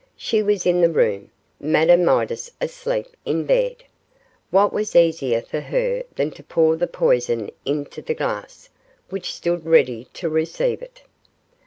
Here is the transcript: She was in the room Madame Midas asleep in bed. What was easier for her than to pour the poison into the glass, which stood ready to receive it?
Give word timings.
She 0.17 0.41
was 0.41 0.65
in 0.65 0.81
the 0.81 0.89
room 0.89 1.29
Madame 1.59 2.03
Midas 2.05 2.49
asleep 2.59 3.15
in 3.23 3.45
bed. 3.45 3.83
What 4.49 4.73
was 4.73 4.95
easier 4.95 5.43
for 5.43 5.59
her 5.61 6.01
than 6.15 6.31
to 6.31 6.41
pour 6.43 6.75
the 6.75 6.87
poison 6.87 7.51
into 7.65 8.01
the 8.01 8.15
glass, 8.15 8.69
which 9.11 9.31
stood 9.31 9.63
ready 9.63 10.05
to 10.13 10.27
receive 10.27 10.81
it? 10.81 11.03